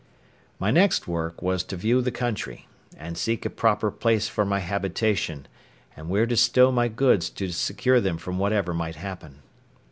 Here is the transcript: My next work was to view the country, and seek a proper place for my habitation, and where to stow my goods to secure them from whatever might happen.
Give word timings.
My 0.57 0.71
next 0.71 1.07
work 1.07 1.43
was 1.43 1.63
to 1.65 1.75
view 1.75 2.01
the 2.01 2.09
country, 2.09 2.67
and 2.97 3.15
seek 3.15 3.45
a 3.45 3.51
proper 3.51 3.91
place 3.91 4.27
for 4.27 4.43
my 4.43 4.57
habitation, 4.57 5.47
and 5.95 6.09
where 6.09 6.25
to 6.25 6.35
stow 6.35 6.71
my 6.71 6.87
goods 6.87 7.29
to 7.29 7.49
secure 7.51 8.01
them 8.01 8.17
from 8.17 8.39
whatever 8.39 8.73
might 8.73 8.95
happen. 8.95 9.43